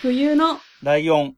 [0.00, 1.34] 冬のライオン。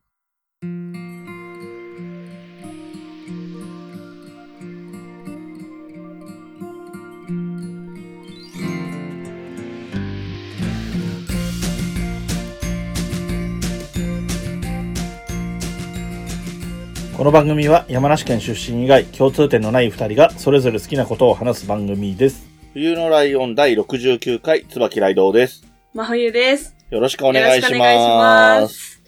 [17.16, 22.46] この番組は山梨県出身以外共通点のない二人がそれぞれ好きなことを話す番組です。
[22.74, 25.66] 冬のライオン第69回、椿ライドウです。
[25.94, 26.79] 真冬です。
[26.90, 27.78] よろしくお願いしま。
[27.78, 29.02] ますす。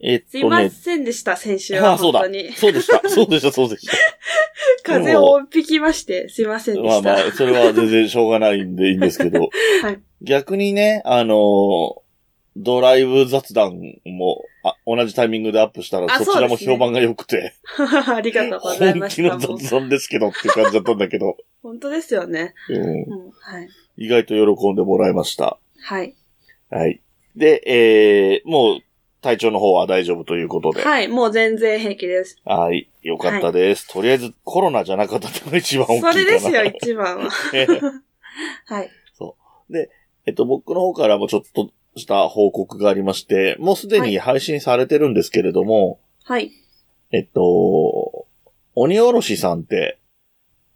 [0.00, 2.52] えっすいまとね、せんでした、先週ああ、はそうだ本当に。。
[2.52, 3.08] そうでした。
[3.08, 3.92] そうでした、そうでした。
[4.84, 7.02] 風邪を引きまして、すいませんでした。
[7.02, 9.40] まあまあ、それは全然しょうがないんでいいんですけど。
[9.82, 12.06] はい逆にね、あのー
[12.58, 19.22] ドライブ雑談もあ同じタイミングでアップしたら、あそちらも評判が良くて、 ありがとうござい本ました。
[19.22, 22.54] 気の雑談ですけどって感じだったんだけど、本当ですよね。
[22.70, 23.68] うん、うん、はい。
[23.98, 25.58] 意外と喜んでもらいました。
[25.80, 26.14] はい。
[26.70, 27.02] はい。
[27.36, 28.80] で、えー、もう
[29.20, 30.82] 体調の方は大丈夫ということで。
[30.82, 32.40] はい、もう全然平気です。
[32.44, 32.88] はい。
[33.02, 33.88] よかったです。
[33.88, 36.12] とりあえずコロナじゃなかったのが一番大きいかな。
[36.12, 37.30] それですよ、 一番は。
[38.66, 38.90] はい。
[40.26, 46.50] えっと、僕の方からもちょっとした報告がありまして、もうすでに配信されてるんですけれども、はい。
[47.12, 48.26] えっと、
[48.74, 49.98] 鬼おろしさんって、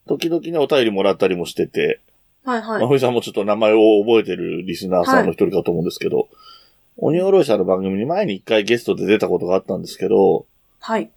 [0.07, 2.01] 時々ね、お便りもらったりもしてて、
[2.45, 2.95] はい、はいまふ。
[2.95, 6.29] みさんもちょっと名前を覚えてるリスナーさんの一人かと思うんですけど、
[6.97, 10.47] 鬼おろしさんの番組に前に一回ゲストで出たことがあったんですけど、
[10.81, 11.11] はい。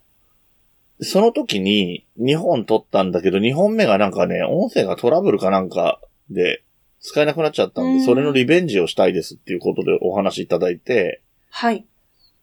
[1.00, 6.62] その時に2本撮ったんだけど、2本目がなんかね、音声がトラブルかなんかで
[7.00, 11.84] 使えなくなっちゃったんで、うんそれのリベンジをしたいですっていうことでお話いただいて、はい。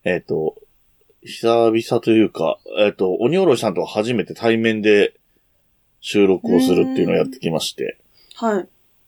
[0.04, 0.56] えっ、と、
[1.24, 5.14] 久々というか、えっ、と、鬼おろしさんとは初めて対面で
[6.00, 7.98] 収録をするっていうのをやってきまして、
[8.36, 8.68] はい。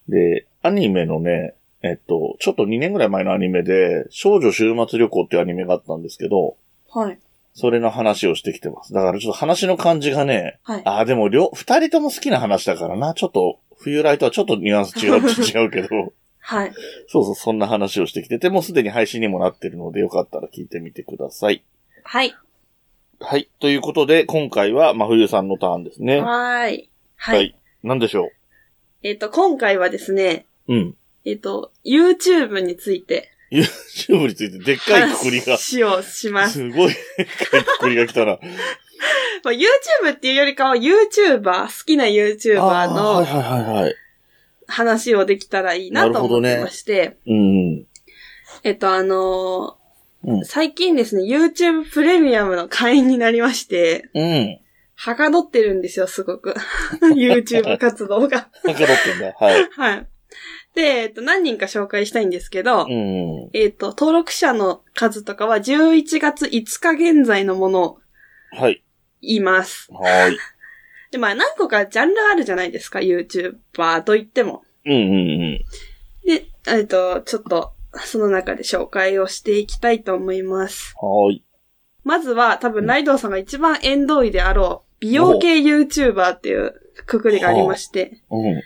[0.09, 6.55] で、アニメのね、えっ、と、ちょっと2年ぐらい前のアニメで、少女週末旅行っていうアニメがあったんですけど、
[6.89, 7.19] はい。
[7.53, 8.93] それの話をしてきてます。
[8.93, 10.81] だからちょっと話の感じがね、はい。
[10.85, 13.13] ああ、でも両、二人とも好きな話だからな。
[13.13, 16.13] ちょっと、冬来とはちょっとニュアンス違う、 違うけど。
[16.39, 16.73] はい。
[17.07, 21.63] そうそう、そんな話をしてきてて、もうすでに配信にもなってるので、よかったら聞いてみてください。
[22.03, 22.33] はい。
[23.19, 23.49] はい。
[23.59, 26.21] ということで、今回は真冬さんのターンですね。
[26.21, 26.89] はい。
[27.17, 27.55] はい。
[27.83, 28.29] なんでしょ
[29.03, 30.73] えっと、今回はですね、う。
[30.73, 30.95] うん。
[31.25, 36.53] えっと、YouTube について YouTube についてでっかいくくりが、話をします。
[36.53, 38.39] すごいでっかいくくりが来たな。
[39.43, 42.55] まあ、YouTube っていうよりかは YouTuber、好きな YouTuber
[42.93, 43.95] のはいはいはいはい。
[44.67, 47.85] 話をできたらいいなと思ってまして、うん。
[48.63, 49.77] えっと、あの
[50.25, 54.59] うんー最近ですね、YouTube プレミアムの会員になりまして、うん。
[54.95, 56.55] はかどってるんですよ、すごく。
[57.13, 58.49] YouTube 活動が。
[58.63, 59.33] なんかどってんだ。
[59.37, 59.69] はい。
[59.69, 60.07] はい。
[60.75, 63.49] で、えっと、何人か紹介したいんですけど、うん。
[63.53, 67.99] えっと、登録者の数とかは11月5日現在のものを
[68.51, 68.83] はい。
[69.21, 69.87] 言います。
[69.91, 70.37] はい。
[71.11, 74.63] で、まあ何個かジャンルあるじゃないですか、YouTuber と言っても。
[74.85, 75.65] うんうんうん。
[76.25, 77.73] で、えっと、ちょっと、
[78.05, 80.95] その中で紹介をしていきたいと思います。
[80.99, 81.43] はい。
[82.03, 86.73] まずは、多分ライドウさんが一番縁遠いであろう、美容系 YouTuber っていう
[87.05, 88.61] くくりがありまして、うん。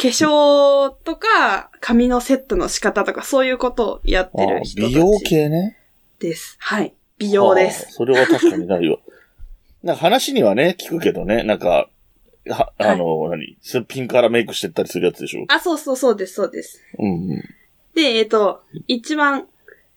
[0.00, 5.76] 化粧とか、髪のセットの仕方とか、そういうことをやってある人たち美容系ね。
[6.20, 6.56] です。
[6.60, 6.94] はい。
[7.18, 7.92] 美容ではあす。
[7.92, 8.98] それは確かにないわ。
[9.82, 11.88] なんか話にはね、聞くけどね、なんか、
[12.48, 13.58] は、あの、何？
[13.60, 15.44] すっぴんからメイクしてったりするやつでしょ？
[15.48, 16.80] あ、そうそうそうです、そうです。
[16.98, 17.44] うんうん。
[17.94, 19.48] で、えっ、と、一番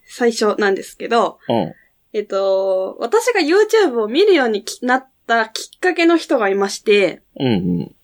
[0.06, 1.74] 最初なんですけど、うん。
[2.14, 7.96] えっ、と、私が YouTube を見るようにきなったきっかけの人がいまして、うん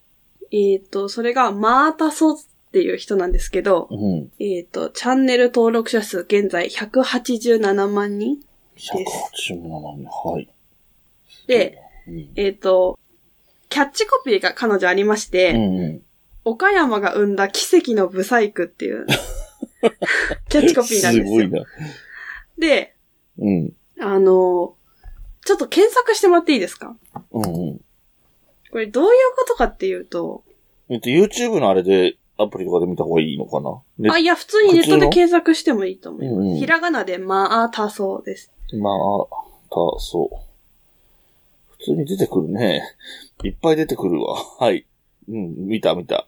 [0.52, 2.38] えっ、と、それがマータソっ
[2.72, 3.98] ていう人なんですけどう、ん。
[3.98, 4.32] うん。
[4.40, 8.38] えっ、と、チャンネル登録者数現在187万人
[8.78, 10.06] 187万人。
[10.08, 10.50] はい。
[11.48, 12.30] で、うん。
[12.36, 12.98] えっ、と、
[13.70, 16.02] キャッチコピーが彼女ありまして、うんうん。
[16.46, 19.06] 岡山が生んだ奇跡のブサイクっていう
[20.48, 21.26] キャッチコピーなんですよ。
[21.26, 21.66] すごいな。
[22.58, 22.96] で、
[23.38, 23.74] うん。
[24.00, 24.76] あの、
[25.46, 26.96] ちょっと検索してもらっていいですか？
[27.32, 27.82] うんうん。
[28.72, 30.44] これどういうことかっていうと、
[30.90, 33.82] えっと、YouTube のあれで、アプリとかで見た方がいいのかな？
[33.98, 36.36] ねあ、いや、普通にネットで検索してもいいと思います。
[36.36, 38.52] うんうんひらがなで、まあ、たそうです。
[38.74, 38.94] まあ、
[39.70, 40.36] た、そう。
[41.80, 42.84] 普通に出てくるね。
[43.44, 44.36] いっぱい出てくるわ。
[44.60, 44.86] はい。
[45.30, 46.28] うん、見た見た。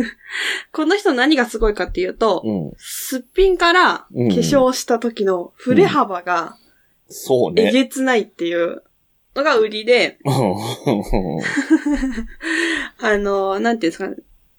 [0.72, 2.72] この人何がすごいかっていうと、うん。
[2.76, 7.70] すっぴんから化うん粧した時の振れ幅がえそうね。
[7.70, 8.82] げつないっていう
[9.34, 10.34] のが売りで、うん
[12.98, 14.16] あの、なんていうんですかね、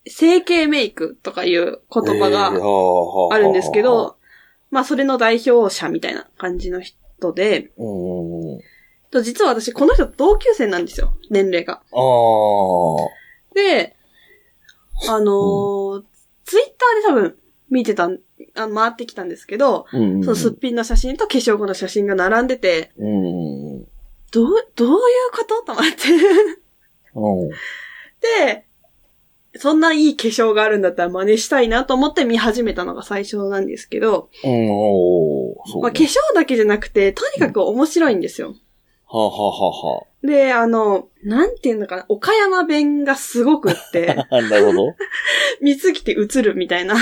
[0.08, 4.18] 整形メイクとかいう言葉えーがはあるんですけど、
[4.72, 8.62] まあそれの代表者みたいな感じの人で、うん。
[9.12, 11.82] と実は私この人と同級生なんですよ、年齢が。
[13.54, 13.96] で、
[15.08, 16.04] あのー
[16.46, 17.38] ツイッターで多分
[17.70, 18.20] 見てたん、
[18.56, 20.24] あ回ってきたんですけど、うん。
[20.24, 23.73] そのすっぴんの写真と化粧後の写真が並んでて、うん。
[23.73, 23.73] うん。
[24.34, 24.98] どう、どういう
[25.32, 25.62] こと？
[25.62, 25.90] と思って。
[27.16, 27.50] うん。
[27.50, 28.66] で、
[29.56, 34.30] そんないい化粧があるんだったら真似したいなと思って見始めたのが最初なんですけど。
[34.44, 38.56] まあ、化粧だけじゃなくて、とにかく面白いんですよ。
[39.06, 44.96] はあ、はあはで、あの、なんていうのかな、岡山弁がすごくって、あはあ、なるほど。
[45.62, 46.96] 見つけて映るみたいな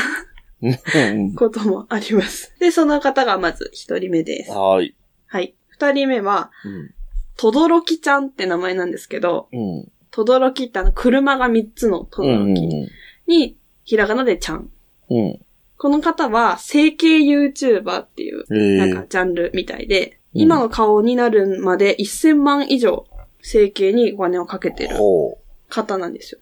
[0.62, 2.54] うんこともあります。
[2.60, 4.51] で、その方がまず一人目です。
[4.51, 4.94] はい。
[5.27, 5.56] はい。
[5.69, 6.94] 二人目は、うん。
[7.38, 9.92] とどろきちゃんって名前なんですけど、うん。
[10.12, 12.88] とどろきってあの、車が三つのとうどろきん。
[13.28, 14.69] に、ひらがなでちゃん。
[15.10, 15.39] うん。
[15.78, 23.06] この方は、整形 YouTuber っていう、ええなんかジャンルみたいで、うん今の顔になるまで1000万以上
[23.42, 25.38] 整形にお金をかけてるほ
[25.68, 26.39] 方なんですよ。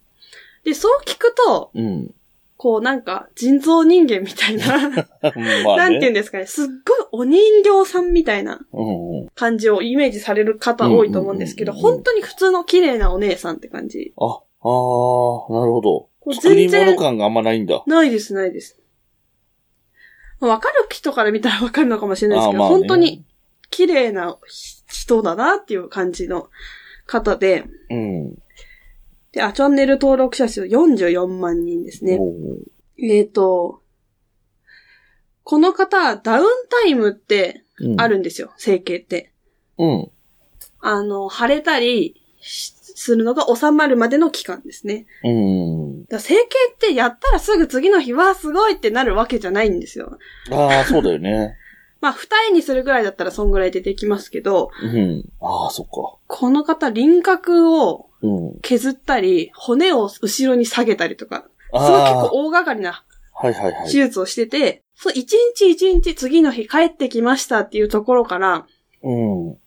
[0.63, 1.81] で、そう聞くと、う。
[1.81, 2.13] うん。
[2.61, 4.89] こうなんか人造人間みたいな、
[5.23, 5.63] まあね。
[5.77, 8.59] なんて言うんですかね、すっごいお人形さんみたいな。
[9.33, 14.11] 感じをイメージされる方多いと思うんですけど、本当に普通の綺麗なお姉さんって感じ。
[14.17, 14.35] あ、ああ、な
[14.67, 16.09] るほど。
[16.33, 17.81] 作り全然物感があんまないんだ。
[17.87, 18.77] ないです、ないです。
[20.41, 23.23] まあわかる人から見たらわかるのかもしれないですけど、ね本当に
[23.69, 24.37] 綺麗な
[24.89, 26.49] 人だなっていう感じの
[27.05, 28.37] 方で、うん。
[29.31, 32.19] で、あ、チャンネル登録者数44万人ですね。
[32.97, 33.81] えっ、と、
[35.43, 39.31] この方、ダウンタイムってうんあるんですよ、整形って。
[39.77, 40.11] うん。
[40.81, 45.05] あの、腫れたりしするのが収まるまでの期間ですね。
[45.23, 46.05] うん。
[46.07, 46.41] だ整形
[46.73, 50.17] ってやったらすぐ次の日はすごいってなるわけじゃないんですよ。
[50.51, 51.55] ああ、そうだよね。
[52.01, 55.23] まあ、二重にするぐらいだったらそんぐらい出てきますけど、うん。
[55.39, 56.17] ああ、そっか。
[56.27, 58.08] この方輪郭をうん。
[58.61, 63.03] 削ったり、骨を後ろに下げたりとか、すごい結構大掛かりな。
[63.85, 68.65] 手術をしてて、そう、一日一日次の日帰ってきましたっていうところから
[69.01, 69.57] うん。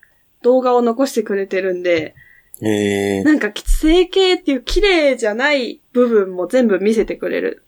[0.43, 2.13] 動画を残してくれてるんで、
[2.61, 7.65] ええなんか整形っていう綺麗じゃない部分も全部見せてくれる。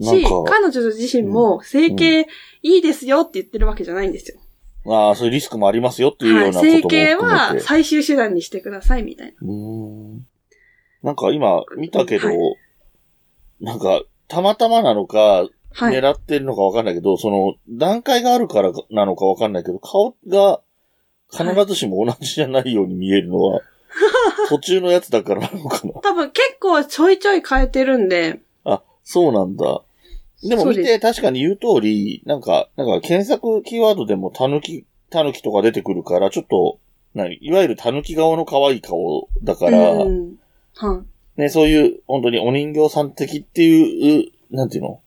[0.00, 2.28] し、彼女自身も整形
[2.62, 4.38] いいですよって言ってるわけじゃないんですよ。
[4.86, 6.50] ああ、そういうリスクもありますよっていうようはい。
[6.52, 7.54] なことも整形含めて。
[7.56, 9.34] は最終手段にしてくださいみたいな。
[9.40, 10.26] うーん。
[11.02, 12.38] なんか今見たけど、はい
[13.62, 15.94] なんか、たまたまなのか、はい。
[15.94, 20.60] 狙ってるのかわかんないけど、その、段階があるからなのかわかんないけど、顔が
[21.30, 23.60] 必ずしも同じじゃないように見えるのは、
[24.50, 25.94] 途中のやつだからなのかな。
[26.00, 29.82] 多分結構ちょいちょい変えてるんで、あ、そうなんだ。
[30.42, 36.78] でも見て確かに言う通り、なんか、なんか検索キーワードでもタヌキ、タヌキとか出てくるから、ちょっと、
[37.14, 40.34] 何いわゆるタヌキ顔の可愛い顔だから、うん。
[40.74, 41.02] は
[41.36, 41.40] い。
[41.40, 45.00] ね、そういう、本当にお人形さん的っていう、なんていうの？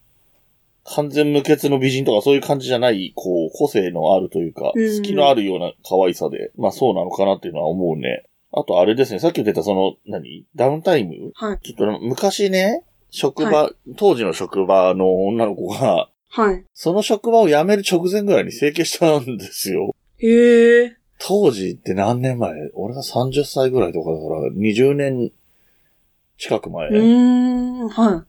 [0.87, 8.23] 完全無欠の美人とかそういう感じじゃない、こう、個性のあるというか、うん隙のあるような可愛さで、まあそうなのかなっていうのは思うね。
[8.51, 10.45] あとあれですね、さっき言ってたその、何？
[10.55, 11.31] ダウンタイム？
[11.33, 11.59] はい。
[11.63, 16.65] ちょっと昔ね、職場、当時の職場の女の子が、はい。
[16.73, 19.95] その職場を辞める直前ぐらいに整形したんですよ。
[20.17, 20.97] へえ。
[21.17, 22.53] 当時って何年前？
[22.73, 25.31] 俺が30歳ぐらいとかだから、20年
[26.37, 26.89] 近く前。
[26.89, 27.89] うーん。
[27.89, 28.25] は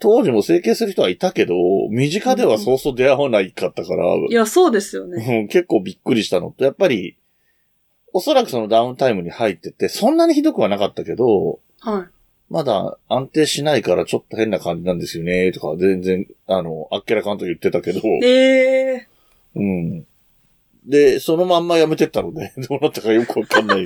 [0.00, 1.54] 当時も整形する人はいたけど、
[1.90, 4.26] 身近ではそうそう出会わないかったから、い。
[4.30, 5.42] いや、そうですよね。
[5.42, 7.16] うん結構びっくりしたのと、やっぱり、
[8.12, 12.08] おそらくそのダウンタイムに入ってて、そんなにひどくはなかったけど、は
[12.50, 18.24] まだ安定しないからちょっと変な感じなんですよね、とか全然、あの、あっけらかんと言ってたけど、い。
[18.24, 19.08] ええ。
[19.54, 20.06] うん。
[20.86, 23.84] で、そのまんま辞めてったので、 どうなったかよくわかんない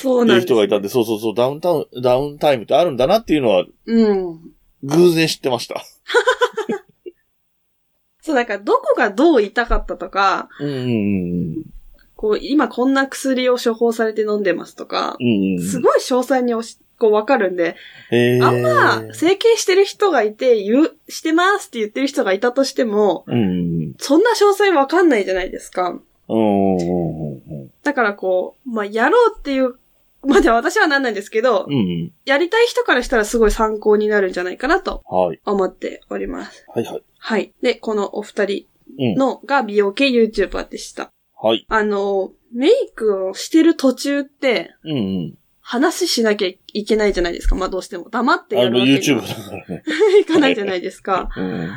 [0.00, 0.42] そうなんです。
[0.42, 4.40] いう人がいたんで、そうそうそう、ダウンタウン、ダウンタイムってあるんだなっていうのは、うん。
[4.82, 5.82] 偶然知ってました。
[8.20, 10.80] そう、なんか、どこがどう痛かったとか、うんうんう
[11.60, 11.64] ん。
[12.22, 15.60] こう、今こんな薬を処方されて飲んでますとか、うんうん。
[15.60, 17.74] すごい詳細におしこうわかるんで、
[18.40, 23.46] あんま、整形してる人がいて、言う、してますって言ってる人がいたとしても、うんう
[23.88, 26.00] んそんな詳細わかんないじゃないですか。
[27.82, 29.74] だからこう、まあ、やろうっていう、
[30.24, 31.74] までは私はなんないんですけど、うん。
[31.74, 35.40] うんやりたい人からしたらすごい参考になるんじゃないかなとはい。
[35.44, 36.64] 思っております。
[36.68, 37.02] はいはい。
[37.18, 37.52] はい。
[37.62, 38.66] で、このお二人
[38.98, 39.14] うん。
[39.14, 41.11] のが美容系 YouTuber でした。
[41.42, 41.66] はい。
[41.68, 44.94] あの、メイクをしてる途中って、うんう
[45.28, 45.38] ん。
[45.60, 47.54] 話しなきゃいけないじゃないですか。
[47.54, 48.08] まあどうしても。
[48.10, 49.82] 黙ってやるわけに YouTube はだからね。
[50.20, 51.30] いかないじゃないですか。
[51.36, 51.70] うん。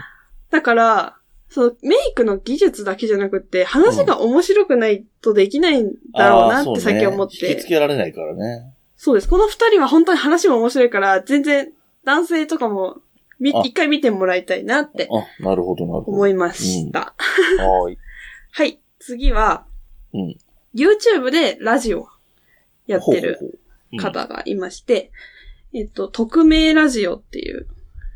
[0.51, 1.17] だから、
[1.49, 7.69] そのメイクの技術だけじゃなくって、話が面白くないとできないんだろうなって最近思っあーそうね引きつて。
[7.69, 8.73] けられないからね。
[8.97, 9.29] そうです。
[9.29, 11.71] この二人は本当に話も面白いから、全然
[12.03, 12.97] 男性とかも
[13.39, 16.17] みあ一回見てもらいたいなってあ、なるほど、なるほど。
[16.17, 16.99] 思いました。
[16.99, 17.97] はーい。
[18.51, 18.79] はい。
[19.05, 19.65] 次は、
[20.13, 20.37] うん。
[20.73, 22.07] YouTube でラジオ
[22.87, 23.59] やってる
[24.01, 25.11] 方がいまして、
[25.73, 27.67] えっと、匿名ラジオっていう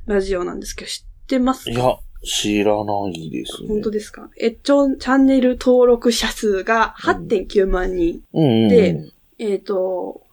[0.07, 1.71] ラジオなんですけど、知ってますか？
[1.71, 3.67] いや、知らないですね。
[3.69, 4.29] 本当ですか？
[4.39, 8.23] えっと、チャンネル登録者数が8.9万人。
[8.33, 10.23] うんうんえっ、と、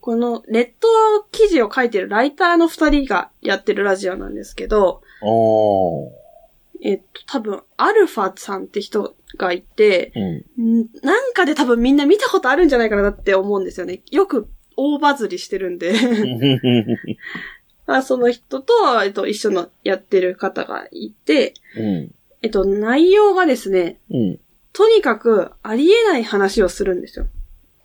[0.00, 0.88] このネット
[1.30, 5.02] 記事を書いてるライターの二人がやってるラジオなんですけど、
[6.82, 10.12] えっ、と、多分、アルファさんって人がいて、
[10.56, 10.80] うん。
[10.80, 14.02] んなんかで多分みんな見たことあるんじゃないかなって思うんですよね。
[14.10, 15.94] よく大バズりしてるんで。
[17.86, 22.14] あ その人と、えっと、一緒のやってる方がいて、うん。
[22.42, 24.40] えっと、内容がですね、うん。
[24.72, 27.26] とにかくありえない話をするんですよ。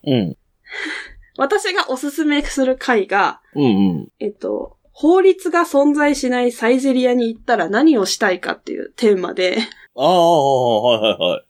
[0.05, 0.37] うん。
[1.37, 3.63] 私がおすすめする回が、うん。
[3.63, 4.07] うん。
[4.19, 9.57] えっと、法律が存在しないサイゼリアに行ったら何をしたいかっていうテーマで、
[9.95, 11.45] ああ、はいはいはい。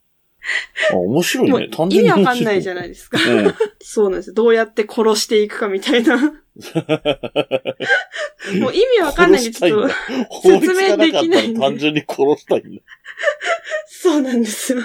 [0.91, 1.69] あ、面白いね。
[1.69, 2.89] 単意味わかんないじゃない。
[2.89, 3.17] ですか。
[3.17, 3.53] うん。
[3.81, 4.33] そうなんです。
[4.33, 6.17] どうやって殺していくかみたいな。
[6.19, 6.31] も
[8.69, 9.95] う意味わかんないんで、ちょっと、
[10.41, 12.81] 説明できない単純に殺したいんだ。
[13.88, 14.81] そうなんですよ。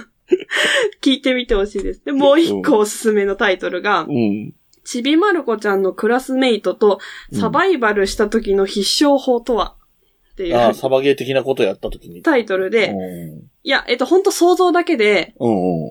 [1.03, 2.05] 聞いてみてほしいです。
[2.05, 4.55] で、もう一個おすすめのタイトルが、うん。
[4.89, 6.99] ちびまる子ちゃんのクラスメイトと
[7.39, 9.75] サバイバルした時の必勝法とは？
[10.33, 12.23] っていああ、うサバゲー的なことやったときに。
[12.23, 13.51] タイトルで、うん。
[13.65, 15.35] いや、えっと、ほんと想像だけで。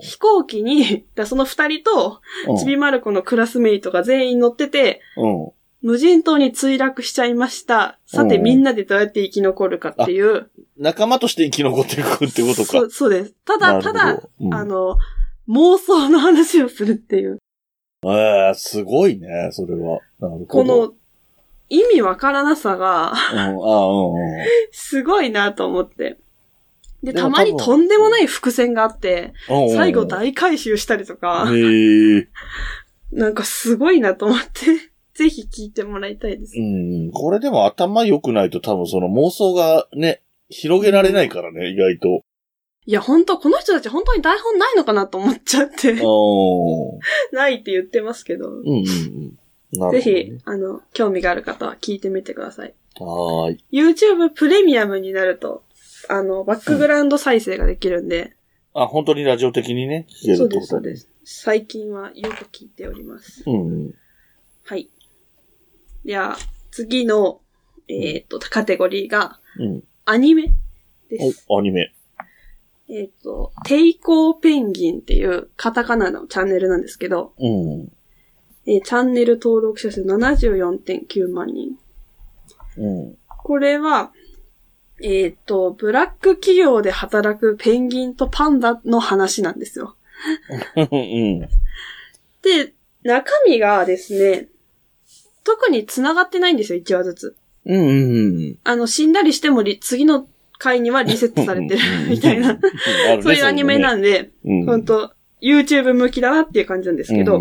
[0.02, 2.22] 飛行機に、だその二人と、
[2.58, 5.52] ちびまる子のクラスメイトが全員乗ってて、うん。
[5.84, 8.00] 無人島に墜落しちゃいました。
[8.08, 10.50] さて、うんみんなでどうやって生き残るかっていう。
[10.78, 12.72] 仲間として生き残っていくってことか。
[12.72, 13.36] そう、そうです。
[13.46, 14.98] ただ、ただ、うん、あの、
[15.50, 17.38] 妄想の話をするっていう。
[18.06, 20.00] ええすごいね、それは。
[20.20, 20.46] なるほど。
[20.46, 20.94] この、
[21.70, 24.46] 意味わからなさが、うん、ああ、うんうん。
[24.72, 26.18] すごいなと思って。
[27.04, 32.28] で、でもたまに多分とんでもない伏線があって、うんうん最後大回収したりとか、へえ。
[33.12, 34.66] なんかすごいなと思って、
[35.14, 36.62] ぜひ聞いてもらいたいですう。
[36.62, 37.12] ん。
[37.12, 42.24] これでも頭良くないと多分その妄想がね、広げられないからね、意外と。
[42.88, 45.94] いや、本当この人たち本当に台本ないのかなと思っちゃって、
[47.34, 49.38] ないって言ってますけど、うんうんうん。
[49.74, 52.74] なぜるほどねひ、あの、興味がある方は聞いてみてください。
[52.98, 53.64] はーい。
[53.74, 55.64] YouTube プレミアムになると、
[56.08, 58.38] あの、バックグラウンド再生ができるんで、
[58.74, 61.10] あ、本当にラジオ的にね、聞けるそうです、ってことそうです。
[61.26, 63.44] 最近はよく聞いております。
[63.46, 63.94] うんうん。
[64.64, 64.90] はい。
[66.06, 66.38] では、
[66.72, 67.42] 次の、
[67.90, 69.84] えっ、と、カテゴリーが、うん。
[70.06, 70.54] アニメ
[71.10, 71.44] です。
[71.50, 71.92] お、アニメ。
[72.90, 77.92] えっ、と、抵抗ペンギンっていうカタカナのチャンネルなんですけど、うん。
[78.66, 81.78] えーチャンネル登録者数74.9万人。
[82.78, 83.18] うん。
[83.28, 84.12] これは、
[85.02, 89.96] えっ、と、ブラック企業で働くペンギンとパンダの話なんですよ。
[90.76, 91.40] うん。
[91.40, 94.48] で、中身がですね、
[95.44, 97.36] 特に繋がってないんですよ、1話ずつ。
[97.66, 98.60] うんうんうん。
[98.64, 102.58] あの、死んだりしてもリ次の回にはリセットされてる みたいな、
[103.22, 104.86] そういうアニメなんで、んほん。
[104.86, 107.40] と、YouTube 向きだなっていう感じなんですけど、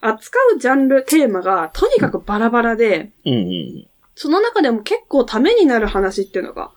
[0.00, 3.10] 扱うジャンル、テーマがとにかくバラバラで。
[4.14, 6.70] その中でも結構ためになる話っていうのが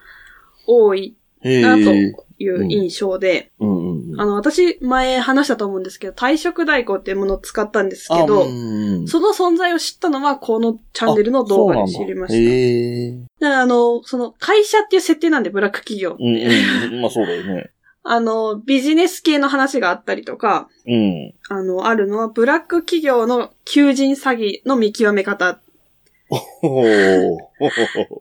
[0.67, 2.13] 多いへなとえ。
[2.39, 4.22] いう印象で、うんうんうん。
[4.22, 12.39] あの、私前話したと思うんですけど、退職代行っていうものを使ったんですけあど、うんその存在を知ったのはこのチャンネルの動画で知りました。
[12.39, 13.12] へえ。
[13.12, 16.24] だからあの、その会社っていう設定なんで、ブラック企業って。
[16.24, 17.01] うんうん。
[17.01, 17.72] まあそうだよね。
[18.03, 21.34] あの、ビジネス系の話があったりとか、うん。
[21.50, 25.60] あの、あるのは、ブラック企業の求人詐欺の見極め方。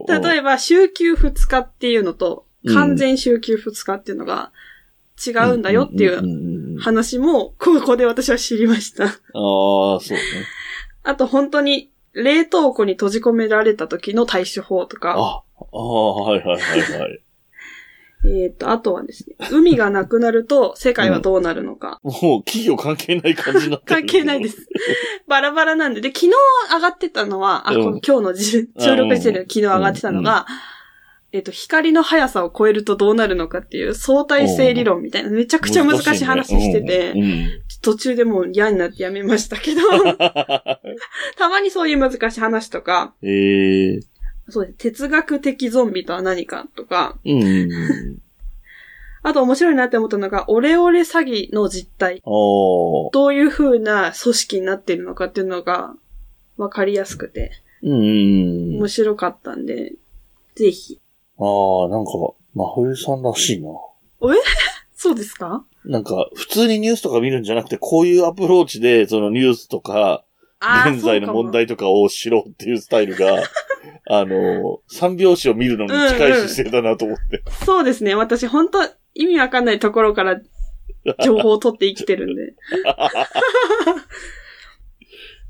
[0.08, 4.52] 例えば、週休2日っていうのと、うん完全週休2日っていうのが
[5.24, 9.04] 違うんだよっていうんんんあ話も、ここで私は知りました。
[9.04, 10.20] あ、そうね。
[11.02, 17.22] あと、本当に、冷凍庫に閉じ込められた時の対処法とか、あ、ああ、はいはいはいはい。
[18.24, 22.00] えっ、と、あとはですね、海がなくなると世界はどうなるのか。
[22.02, 24.00] もう企業関係ない感じになってる。
[24.00, 24.48] 関係ないで。
[24.48, 24.68] す。
[25.28, 26.00] バラバラなんで。
[26.00, 26.32] で、昨日
[26.74, 30.46] 上がってたのは、あ、うん今日のじ収録してる昨日上がってたのが、
[31.30, 37.48] えっと、光の速さを超えるとどうなるのかっていう相対性理論みたいな、めちゃくちゃ難しい話してて、うんうん。
[37.82, 39.80] 途中でもう嫌になってやめましたけど、
[41.36, 44.00] たまにそういう難しい話とか、ええ
[44.50, 44.78] そうです。
[44.78, 47.42] 哲学的ゾンビとは何かとか、うん。
[47.42, 48.18] うん。
[49.22, 52.22] あと面白いなって思ったのが、オレオレ詐欺の実態。
[52.24, 55.94] どういう風な組織になってるのかっていうのが、
[56.56, 58.78] わかりやすくて、うん。
[58.78, 59.92] 面白かったんで、
[60.54, 60.98] ぜひ。
[61.40, 62.10] ああ、なんか、
[62.54, 63.70] 真冬さんらしいな。
[64.94, 65.64] そうですか？
[65.84, 70.24] なんか、普通にニュースとか見るんじゃなくて、こういうアプローチで、そのニュースとか、
[70.92, 73.44] 現在の問題とかを知ろうっていうスタイルが、
[74.10, 77.22] あの、三拍子を見るのに近い姿勢だなと思って。
[77.22, 78.16] そうかもそうですね。
[78.16, 78.78] 私本当
[79.14, 80.40] 意味わかんないところから
[81.24, 82.54] 情報を取って生きてるんで。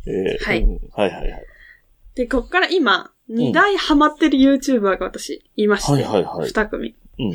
[0.06, 1.44] えーはいうんはいはいはい。
[2.14, 6.48] で、こっから今、二大ハマってる YouTuber が私、いまして、はいはいはい。
[6.48, 6.96] 二組。
[7.18, 7.32] うん。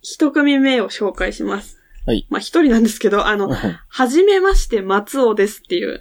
[0.00, 1.78] 一組目を紹介します。
[2.06, 2.26] はい。
[2.30, 6.00] まあ一人なんですけど、あの、はじめまして松尾ですっていう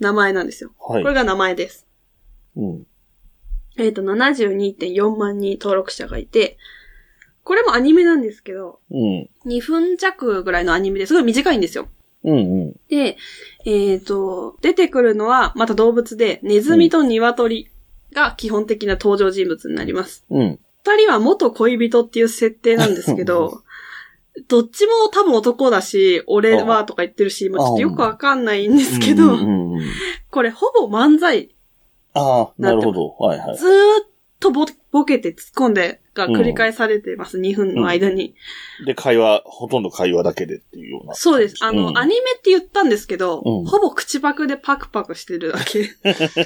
[0.00, 0.72] 名前なんですよ。
[0.78, 1.86] はいこれが名前です。
[2.56, 2.86] うん。
[3.76, 6.58] えっ、と、72.4万人登録者がいて、
[7.42, 9.28] これもアニメなんですけど、うん。
[9.46, 11.88] 2分弱ぐらいのアニメですごい短いんですよ。
[12.22, 12.72] うんうん。
[12.88, 13.16] で、
[13.64, 17.68] えっ、と、出てくるのはまた動物で、ネズミと鶏
[18.12, 20.24] が基本的な登場人物になります。
[20.30, 20.58] うん。
[20.84, 23.62] 二人は元恋人っていう設定なんですけど、
[24.48, 29.38] どっちも多分男だし、俺はとか言ってるし、もうちょっとよくわかんないんですけど、
[30.30, 31.54] これほぼ漫才、
[32.14, 33.08] ああ、なるほど。
[33.18, 33.58] はいはい。
[33.58, 33.74] ずーっ
[34.44, 38.34] とボボケて突っ込んでが繰り返されてます、2分の間に。
[38.84, 41.14] で、会話、ほとんど会話だけでっていうような。
[41.14, 41.56] そうです。
[41.64, 45.90] あの、うんアニメって言ったんですけど、うんほぼ口パクでパクパクしてるだけ。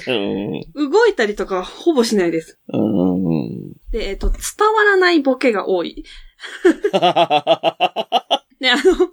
[0.07, 0.89] うん。
[0.89, 2.57] 動いたりとかはほぼしないです。
[2.71, 3.73] うんうん。
[3.91, 4.39] で、えっ、と、伝
[4.73, 6.05] わらないボケが多い。
[8.61, 9.09] ね、あの、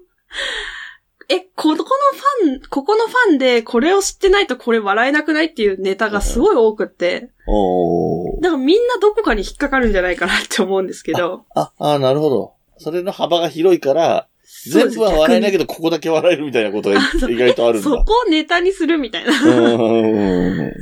[1.29, 1.91] え、この、こ
[2.45, 8.43] のファン、ここのファンでこれを知ってないとこれ笑えなくないっていうネタがすごい多くって、おー。
[8.43, 12.55] だからみんなどこかに引っかかるんじゃないかなって思うんですけど、あ、あなるほど。
[12.79, 14.29] それの幅が広いから、
[14.71, 17.91] 全部は笑えないけど、ここだけ笑えるみたいなことが意外とあるんだ。
[17.91, 19.33] そこをネタにするみたいな。
[19.33, 20.73] うん。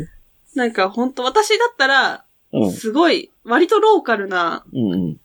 [0.54, 2.72] なんか本当私だったら、うん。
[2.72, 4.64] すごい、割とローカルな。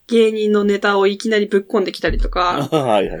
[0.08, 3.20] 芸人のネタをいきなりぶっ込んできたりとか、 はいはいはい。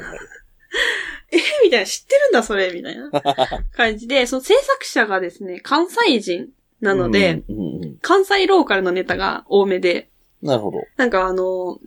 [1.32, 3.10] えみたいな、知ってるんだそれみたいな
[3.72, 6.48] 感じで、その制作者がですね、関西人
[6.80, 10.08] なので、うんうんうん、関西ローカルのネタが多めで、
[10.42, 10.78] なるほど。
[10.96, 11.78] なんかあの、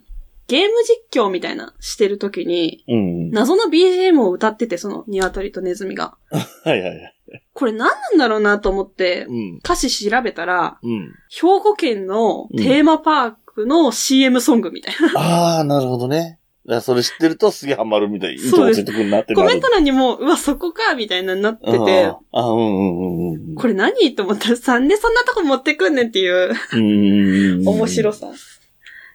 [0.47, 0.69] ゲーム
[1.11, 3.31] 実況みたいなしてる時に、うんうん。
[3.31, 6.17] 謎の BGM を歌ってて、その鶏とネズミが。
[6.29, 7.13] はいはいはい。
[7.53, 9.55] これ何なんだろうなと思って、うん。
[9.57, 11.13] 歌詞調べたら、うん。
[11.29, 15.19] 兵庫県のテーマパークの CM ソングみたいな。
[15.19, 16.39] ああ、なるほどね。
[16.65, 18.35] だそれ知ってるとすげえハマるみたい。
[18.35, 19.47] いいとこついてくるなってなる。
[19.47, 23.55] コメント欄にも、うわ、そこかみたいなになってて、ああ、うんうんうんうん。
[23.55, 24.15] これ何？
[24.15, 27.67] と思ったら、なんでそんなとこ持ってくんねんっていううん。
[27.67, 28.27] 面白さ。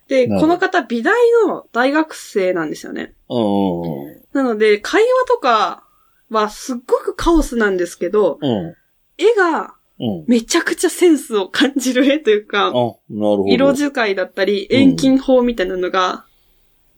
[0.09, 1.15] で、この方、美大
[1.47, 3.15] の大学生なんですよね。
[3.31, 4.23] うん。
[4.33, 5.85] なので、会話とか
[6.31, 8.75] はすっごくカオスなんですけど、うん。
[9.17, 10.25] 絵がうん。
[10.29, 12.73] めちゃくちゃセンスを感じる絵というあ、か、なる
[13.11, 13.49] ほど。
[13.49, 16.25] 色使いだったり、遠近法みたいなのが、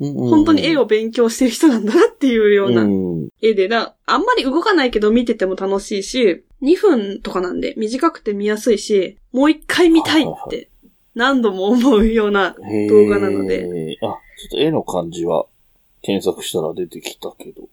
[0.00, 3.28] 本本当に絵を勉強してる人なんだなっていうようなうん。
[3.42, 10.70] 絵で、だあんまり動かないけど見てても楽しいし、2分とかなんで短くて見やすいし、もう一回見たいって
[11.14, 12.56] 何度も思うような
[12.88, 13.98] 動画なので。
[14.02, 15.46] あ、ちょっと絵の感じは
[16.02, 17.68] 検索したら出てきたけど。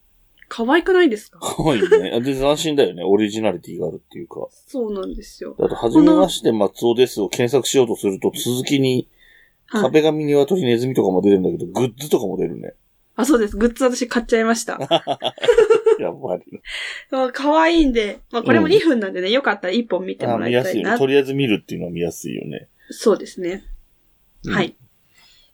[0.49, 1.39] 可愛くないですか？
[1.39, 2.11] かわいいね。
[2.13, 3.03] あで、斬新だよね。
[3.03, 4.47] オリジナリティがあるっていうか。
[4.67, 5.55] そうなんですよ。
[5.59, 9.09] あと、はじめまして松尾ですを検索しようとすると、続きに、
[9.67, 9.81] はい。
[9.83, 12.73] 壁紙、鶏、ネズミとかも出るんだけど、グッズとかも出るね。
[13.15, 13.57] あ、そうです。
[13.57, 14.77] グッズ私買っちゃいました。
[15.99, 16.61] やっぱり。
[17.09, 20.81] そう可愛いんで、まあこれもうん2分なんでね、よかったら1本見てあもら見やすいよね。
[20.81, 20.99] いたいな。
[20.99, 22.67] とりあえず見るっていうのは見やすいよね。
[22.91, 23.65] そうですね。
[24.45, 24.75] うんはい。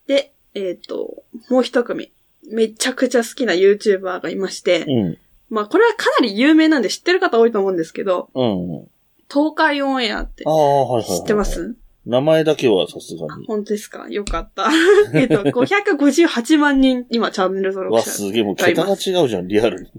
[0.07, 2.11] で、えっ、と、もう一組。
[2.51, 5.17] めちゃくちゃ好きな YouTuber がいまして、うん。
[5.49, 8.87] まあこれはかなり有名なんで知ってる方多いと思うんですけど、うん。
[9.31, 11.19] 東海オンエアってああ、はいはいはい。
[11.19, 11.75] 知ってます？
[12.05, 13.45] 名前だけはさすがに。
[13.47, 14.07] 本当ですか？
[14.09, 14.69] よかった。
[15.15, 18.11] えっと、558万人、今チャンネル登録わ、者。
[18.11, 19.89] すげえ、もう桁が違うじゃん、リアルに。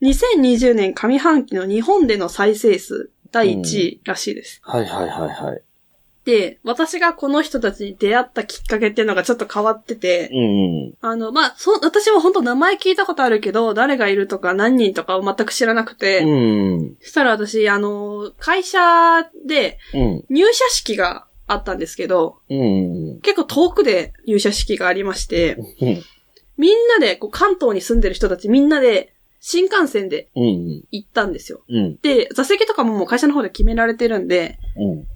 [0.02, 4.60] 2020年上半期の日本での再生数第1位らしいです。
[4.64, 5.62] はいはいはいはい。
[6.24, 10.94] で、私がこの人たちに出会ったきっかけっていうのがちょっと変わってて、うんうん。
[11.00, 16.26] あの、まあ、そう、私は本当名前聞いたことあるけど、誰がいるとか何人とかを全く知らなくて、う
[16.84, 16.94] ん。
[17.00, 18.78] そしたら私、あの、会社
[19.44, 20.24] でうん。
[20.30, 23.20] 入社式があったんですけど、うん。
[23.20, 26.02] 結構遠くで入社式がありまして、うん。
[26.56, 30.84] みんなで、こう関東に住んでる人たちみんなで、新幹線でうん。
[30.92, 31.62] 行ったんですよ。
[31.68, 31.96] うん。
[31.96, 35.06] で、座席とかももう会社の方で決められてるんで、うん。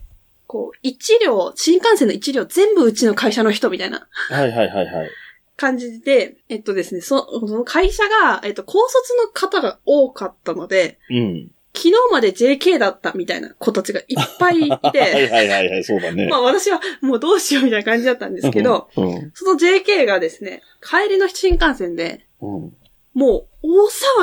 [0.46, 5.10] こう、一両、新幹線の一両全部うちの会社の人みたいなはいはいはいはい。
[5.56, 11.50] 感じで、えっとですね、そその会社が、えっと、高卒の方が多かったので、うん。
[11.76, 16.26] 昨日まで JK だったみたいな子たちがいっぱいい はいて、はいはいはい、そうだね。
[16.28, 19.30] まあ私はもうどうしようみたいな感じだったんですけど、うん。
[19.34, 22.72] その JK がですね、帰りの新幹線で、うん。
[23.14, 23.72] もう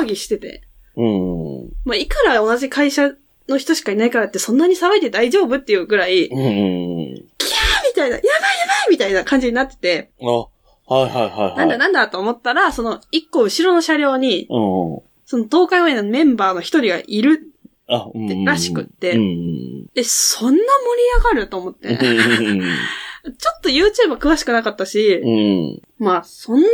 [0.02, 0.62] 騒ぎしてて、
[0.96, 1.72] うん。
[1.84, 3.12] まあいくら同じ会社
[3.48, 6.38] の人しかいないからってそんなに騒いで大丈夫っていうぐらい、うん。
[6.38, 7.14] うん。
[7.14, 7.22] み
[7.94, 11.56] たいな、やばいやばいみたいな感じになってて、あ、はいはいはいはい。
[11.56, 15.13] なんだなんだと思ったら、その一個後ろの車両に、うん。
[15.24, 17.50] その東海オンエアのメンバーの一人がいる。
[17.86, 18.44] あ、うん。
[18.44, 19.86] らしくってうん。
[19.94, 20.66] え、そんな盛り
[21.18, 21.96] 上がると思って。
[21.96, 25.82] ちょっと YouTube 詳しくなかったし、うん。
[25.98, 26.72] まあそんなに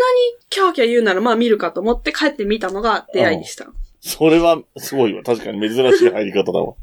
[0.48, 3.72] キャーキャー言うならまあ見るかと思って帰ってみたのが出会いでした。
[4.00, 5.22] それは、すごいわ。
[5.22, 6.74] 確かに珍しい入り方だわ。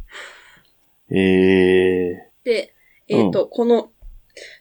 [1.10, 2.74] ええで、
[3.08, 3.92] えっ、と、この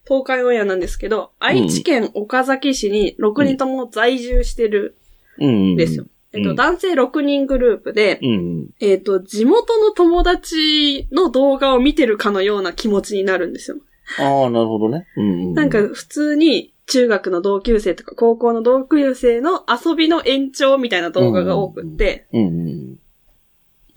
[0.07, 4.97] 東海オンエアなんですけど、愛知県岡崎市に6人とも在住してる
[5.39, 5.75] うん。
[5.75, 6.07] んですよ。
[6.37, 8.69] えっと、うん男性6人グループで、うん。
[8.81, 13.79] えっ、と、地元の友達の動画を見てるかのような気持ちになるんですよ。
[14.19, 15.07] ああ、なるほどね。
[15.17, 15.55] うん。
[15.55, 22.99] なんか、普通に中学の同級生とか高校の同級生の遊びの延長みたいな動画が多くって、うん。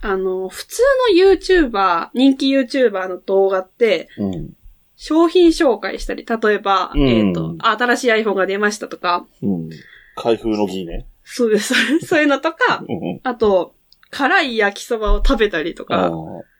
[0.01, 0.81] あの、普通
[1.13, 4.53] の YouTuber、人気 YouTuber の動画って、うん。
[4.95, 9.69] 商品紹介したり、例えば、うんえっ、と、新しい iPhone が出ましたとか、うん。
[10.15, 11.05] 開封の儀ね。
[11.31, 11.73] そうです、
[12.05, 13.19] そういうのとか、うん。
[13.23, 13.75] あと、
[14.09, 16.15] 辛い焼きそばを食べたりとああか、、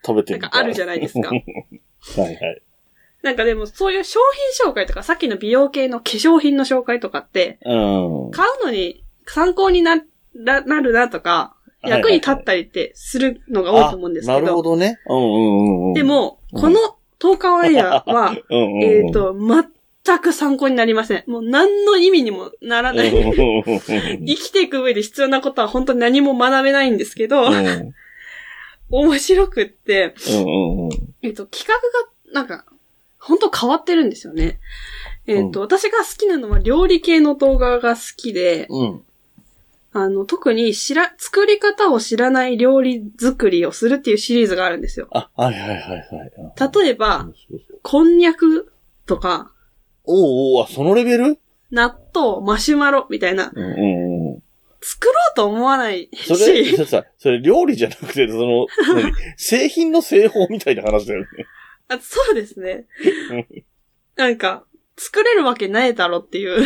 [0.06, 1.28] 食べてみたなんかあるじゃないですか。
[1.34, 2.62] はいはい。
[3.22, 4.20] なんかでもそういう商
[4.62, 7.74] 品紹介とか、さっきの美容系の化粧品の紹介とかって、う
[8.28, 8.30] ん。
[8.30, 9.96] 買うのに参考にな
[10.36, 15.00] らなるなとか、役に立ったりってするのが多いと思うんですけあなるほど、どね。
[15.08, 15.94] うんうんうんうん。
[15.94, 16.78] で、も、この
[17.18, 19.64] 10日オンエアは、 うんうんうん、えっと、全
[20.18, 21.24] く参考になりません。
[21.26, 23.10] もう何の意味にもならない。
[23.10, 27.50] 生きていく上で必要なことは本当に何も学べないんですけど、
[28.90, 30.14] 面白くって。
[31.22, 32.64] えっと、企画が、なんか、
[33.18, 34.58] 本当変わってるんですよね。
[35.26, 39.02] えっと、私が好きなのは料理系の動画が好きで、うん。
[39.92, 45.08] あの、特に知ら、作り方を知らない料理作りをするっていうシリーズがあるんですよ。
[45.10, 46.82] あ、はいはいはいはい。
[46.82, 47.28] 例えば、
[47.82, 48.72] こんにゃく
[49.06, 49.52] とか、
[50.04, 51.38] おうおうあ、そのレベル？
[51.70, 54.42] 納豆、マシュマロみたいな、うんうんうん。
[54.82, 59.12] 作ろうと思わないそれ、し、それさ、それ料理じゃなくて、その、 何？
[59.36, 61.26] 製品の製法みたいな話だよね。
[61.88, 62.86] あそうですね。
[64.16, 64.64] なんか、
[64.96, 66.62] 作れるわけないだろっていう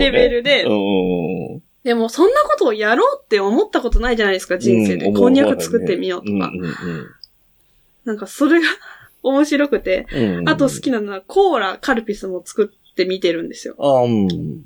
[0.00, 1.62] レベルでうんうんうん。
[1.84, 5.06] でも、そんなことをやろうって思ったことないじゃないですか、人生で。
[5.06, 6.32] うんこんにゃく作ってみようとか。
[6.32, 7.06] うんうん
[8.04, 8.68] なんか、それが
[9.28, 10.06] 面白くて。
[10.12, 10.48] うんうん。
[10.48, 13.74] あと好きなのは、コーラ、カルピスも作ってみてるんですよ。
[13.78, 14.64] あうん。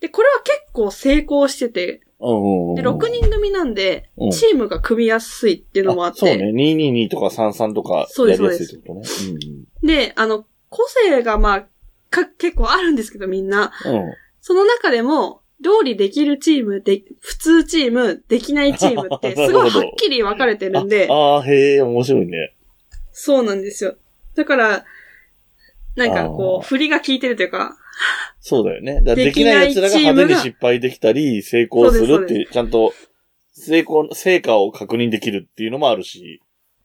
[0.00, 2.74] で、これは結構成功してて、うんうん。
[2.74, 6.52] で、6人組なんでうん、チームが組みやすいっていうのもあって、そうね。
[6.54, 9.06] 222とか33とかそうですやりやすいってことね。
[9.82, 11.66] で、あの、個性がまあ、
[12.10, 13.72] か、結構あるんですけど、みんな。
[13.84, 14.02] うんうん。
[14.40, 22.53] その中でも、料理できるチーム、で、普通チーム、できないチームって、すごいはっきり分かれてるんで、ああー、へえ、面白いね。
[23.14, 23.96] そうなんですよ。
[24.34, 24.84] だから、
[25.94, 27.76] なんかこう、振りが効いてるというか、
[28.40, 29.00] そうだよね。
[29.00, 32.92] でできない奴らが派手に失敗できたり、成功するっていう、ちゃんと、
[33.52, 36.42] 成功、成果を確認できるっていうのもあるし。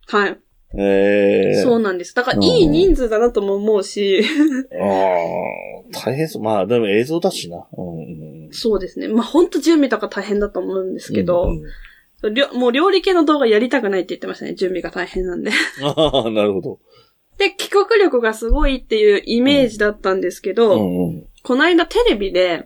[0.08, 0.40] はい。
[0.78, 2.14] ええそうなんです。
[2.14, 4.22] だから、うんいい人数だなとも思うし、
[4.72, 6.44] ああ、大変そう。
[6.44, 7.66] まあ、でも映像だしな。
[7.76, 8.50] うんうん。
[8.52, 9.08] そうですね。
[9.08, 11.64] まあ、ほんと準備とか大変だと思うんですけど、うんうん
[12.24, 14.56] りょもう料理系の動画やりたくないって言ってましたね。
[14.56, 15.52] 準備が大変なんで。
[15.82, 16.80] ああ、なるほど。
[17.38, 21.28] で、帰国力がすごいっていうイメージだったんですけど、うんうん。
[21.44, 22.66] この間テレビで、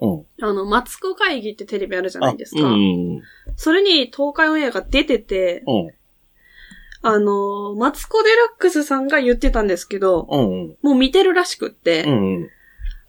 [0.00, 0.26] うん。
[0.40, 2.62] あの、マツコ会議ってテレビあるじゃないですか。
[2.62, 3.22] あうん。
[3.56, 5.90] それに東海オンエアが出てて、うん。
[7.02, 10.76] あの、マツコデラックスさんが言ってたんですけど、うんうん。
[10.80, 12.48] もう見てるらしくって、うん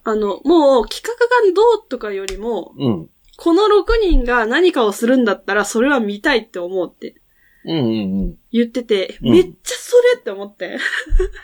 [0.08, 1.13] あの、もう企画
[1.47, 3.10] がどうとかよりも、うん。
[3.37, 3.43] うん。
[3.43, 7.15] この6人が何かをするんだったら、それは見たいって思うって
[7.65, 10.77] うんうん言ってて、うんめっちゃそれって思って。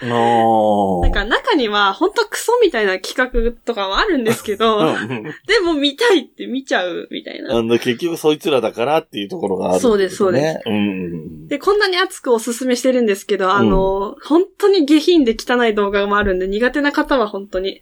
[0.03, 0.11] うん。
[0.11, 1.01] ああ。
[1.01, 7.57] なんか中には、ほんとクソみたいな企画とかはあるんですけど、うんうん、でも見たいって見ちゃうみたいな。
[7.57, 9.79] あの、結局そいつらだからっていうところがある、。
[9.79, 17.81] そうですそうですうんうんで、こんなに熱くおすすめしてるんですけど、あの、本当に下品で汚い動画もあるんで、苦手な方は本当に、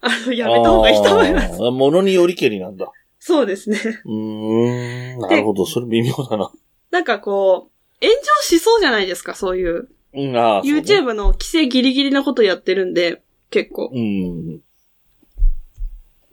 [0.00, 1.54] あの、やめた方がいいと思います。
[1.54, 2.90] あーものによりけりなんだ。
[3.20, 3.78] そうですね。
[4.04, 5.18] うーん。
[5.20, 5.66] なるほど。
[5.66, 6.50] それ微妙だな。
[6.90, 9.88] なんかこう、炎上しそうじゃないですか、そういう。
[10.14, 10.62] うん、ああ。
[10.64, 13.90] そうね YouTube の規制ギリギリなことやってるんで、結構。
[13.92, 14.60] うん。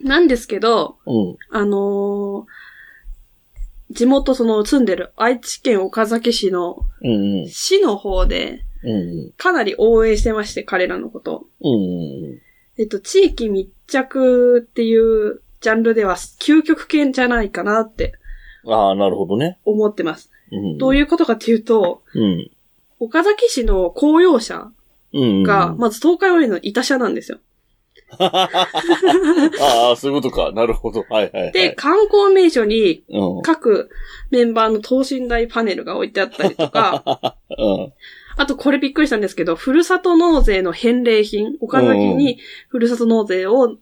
[0.00, 1.36] なんですけど、うん。
[1.50, 2.44] あのー
[3.90, 7.48] 地元その住んでる愛知県岡崎市のうんうん。
[7.48, 11.46] 市の方で、うんかなり応援してまして、彼らのこと。
[11.60, 11.70] うん。
[11.70, 11.74] う
[12.34, 12.38] ん。
[12.76, 18.14] えっと、地域密着っていうジャンルでは究極系じゃないかなって
[18.66, 19.58] ああ、なるほどね。
[19.64, 20.30] 思ってます。
[20.52, 20.78] うん。
[20.78, 22.50] どういうことかっていうと、うん。
[23.00, 24.70] 岡崎市の公用車
[25.12, 25.42] うん。
[25.42, 27.38] が、まず東海オンエアの板車なんですよ。
[28.18, 28.48] あ
[29.92, 30.52] あ、そういうことか。
[30.52, 31.04] なるほど。
[31.10, 31.52] はいはい、はい。
[31.52, 33.42] で、、観光名所にうん。
[33.42, 33.90] 各
[34.30, 37.92] メンバーの等身大パネルが置いてあったりとか、 うん。
[38.36, 43.76] あとこれびっくりしたんですけど、ふるさと納税の返礼品、岡崎にふるさと納税を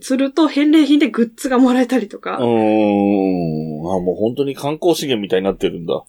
[0.00, 2.46] すると返礼品でグッズがもらえたりとか、うーん。
[2.46, 6.04] あもう本当に観光資源みたいになってるんだ。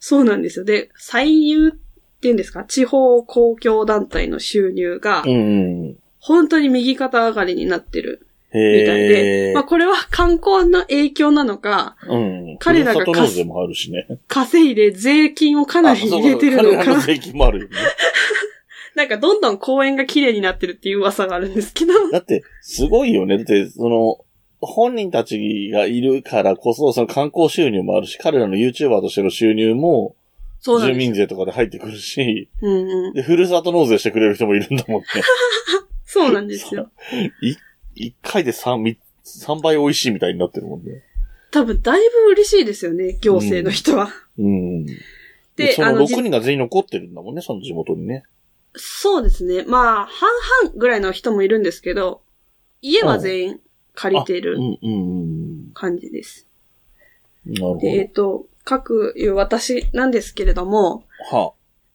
[0.00, 0.64] そうなんですよ。
[0.64, 5.96] で、最優っていうんですか、地方公共団体の収入がう、ん。
[6.20, 9.08] 本当に右肩上がりになってるへみたいえ
[9.48, 9.54] で、。
[9.54, 12.56] まあこれは観光の影響なのか、うん。
[12.58, 13.04] 彼らが。
[14.26, 17.76] 稼いで税金をかなり入れてるのかあそうそう彼らの、税金もあるよね。
[18.98, 23.36] なんかどんどん公園が綺麗になってるっていう噂があるんですけど、 だって、すごいよね。
[23.36, 24.24] だって、その、
[24.60, 30.16] 本人たちがいるからこそ、その観光収入もあるし、彼らの YouTuber としての収入も、
[30.64, 33.14] 住民税とかで入ってくるし、うんうん。
[33.14, 35.06] で、ふるさと納税してくれる人もいるんだもんね。
[36.04, 36.90] そうなんですよ。
[37.94, 41.04] 一回で三み三倍美味しいみたいになってるもんね。
[41.52, 44.08] 多分だいぶ嬉しいですよね、行政の人は。
[44.38, 44.86] うん。
[44.86, 44.94] で
[45.54, 48.24] で、そのあのじ6人が全員残ってるんだもんね、その地元にね。
[48.74, 49.64] そうですね。
[49.64, 52.22] まあ、半々ぐらいの人もいるんですけど、
[52.80, 53.60] 家は全員
[53.94, 54.88] 借りているうん、う
[55.68, 56.46] ん、感じです。
[57.46, 57.54] うん。
[57.54, 57.80] なるほど。
[57.80, 61.52] で、えっ、と、各いう私なんですけれども、は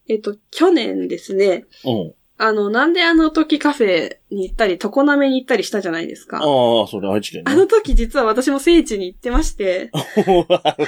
[0.08, 2.14] えっ、と、去年ですね、うん。
[2.38, 6.38] あの、なんであの時カフェに行ったり、常滑に行ったりしたじゃないですか。
[6.38, 7.52] ああ、それ愛知県ね。
[7.52, 9.92] あの時実は私も聖地に行ってまして、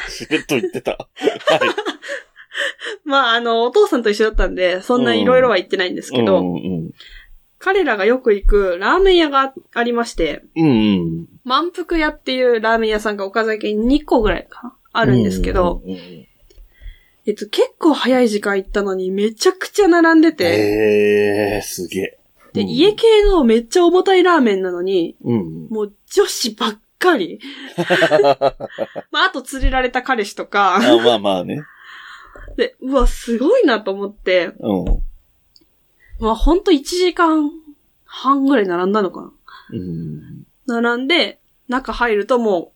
[0.09, 0.91] しれっと言ってた。
[0.91, 1.59] はい。
[3.03, 6.91] まあ、あの、お父さんと一緒だったんで、そんないろいろは行ってないんですけど、うんうん。
[7.59, 11.27] 彼らがよく行くラーメン屋がありまして、うんうん。
[11.43, 16.27] 満腹屋っていうラーメン屋さんが岡崎に2個ぐらいかなあるんですけど、うんうんうん。
[17.27, 22.17] えっと、結構早い時間行ったのにめちゃくちゃ並んでて、へえー、すげえ。
[22.53, 25.67] で、うん家系のめっちゃ重たいラーメンなのに、うん。
[25.69, 27.39] もう女子ばっかり。
[29.11, 31.61] まあ、あと連れられた彼氏とか、あまあまあね。
[32.55, 34.85] で、うわ、すごいなと思って、うん。
[36.19, 37.51] まあ、ほんと1時間
[38.05, 39.31] 半ぐらい並んだのか
[39.71, 40.45] うん。
[40.65, 40.81] な。
[40.81, 42.71] 並んで、中入るとも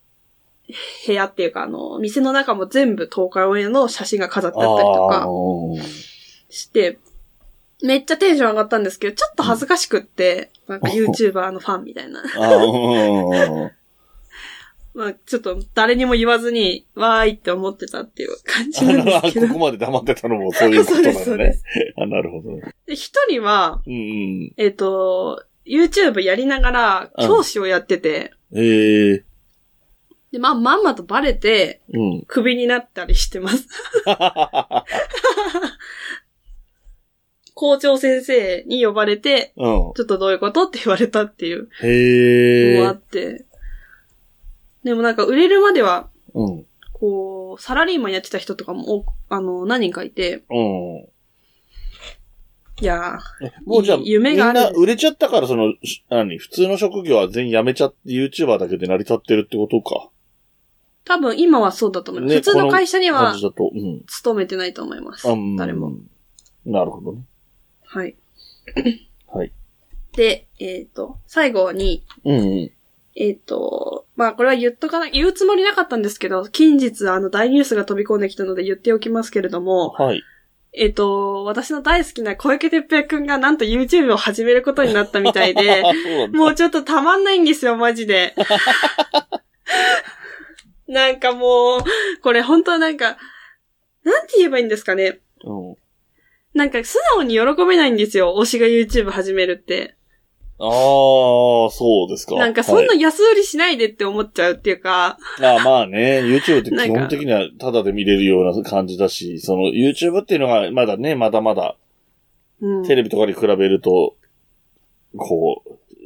[0.68, 0.74] う、
[1.08, 5.28] 部屋っていうか、あの、店の中も全部東海オンエアの写真が飾ってあったりとか
[6.50, 7.00] して、
[7.82, 12.22] めっちゃテンション上がったんですけど、ちょっと恥ずかしくって、なんか YouTuber のファンみたいな。
[15.00, 19.48] まあ、ちょっと誰にも言わずに、わーいって思ってたっていう感じなんですけど。
[19.48, 21.58] ここまで黙ってたのもそういうことなそうですそうでのね。
[21.96, 22.76] あ、なるほどね。
[22.86, 24.54] で、一人は、うんうん。
[24.58, 29.24] えっ、と、YouTube やりながら教師をやってて、ええ
[30.34, 32.24] で、まあ、まんまとバレて、うん。
[32.28, 33.70] クビになったりしてます。
[37.54, 39.64] 校長先生に呼ばれて、うん。
[39.64, 43.46] ちょっとどういうことって言われたっていうへえのもあって。
[44.84, 46.66] でもなんか売れるまでは、うん。
[46.94, 51.08] こう、サラリーマンやってた人とかも多く、あの、何人かいて、うん。
[52.82, 53.20] いや
[53.66, 56.38] もうじゃあ、みん夢があるな売れちゃったから、その、し何？
[56.38, 60.10] 普通の職業は全員辞めちゃって YouTuber だけで成り立ってるってことか。
[61.06, 62.36] ー、多分今はそうだと思います。
[62.36, 63.70] ね普通の会社には感じだと。
[63.74, 64.04] うん。
[64.08, 65.28] 勤めてないと思います。
[65.28, 65.92] うん誰も。。
[66.66, 67.24] なるほどね。
[67.84, 68.16] はい。
[69.28, 69.52] はい。
[70.14, 72.72] で、えっ、と、最後に、うんうん。
[73.20, 80.24] えっ、と、まあこれは言っとかな、言うつもりなかったんですけど、近日あの大ニュースが飛び込んできたので言っておきますけれども、はい。
[80.72, 85.84] えっ、と、私の大好きな小池徹平くんがなんと YouTube を始めることになったみたいで、
[86.32, 88.36] もうちょっとたまんないんですよ、マジで。
[90.88, 91.82] なんかもう、
[92.22, 93.18] これ本当なんか、
[94.04, 95.20] なんて言えばいいんですかね。
[95.44, 95.76] うん。
[96.54, 99.96] なんか素直に喜べないんですよ、推しが YouTube 始めるって。
[100.62, 102.36] ああ、そうですか。
[102.36, 111.76] なんかそんはない安売りしないでって思っちゃうっていうか、あまあね、YouTube って基本的にはタダで見れるような感じだし、その YouTube っていうのがまだね、まだまだ
[112.62, 112.86] うん。
[112.86, 114.16] テレビとかに比べると、
[115.18, 115.64] こ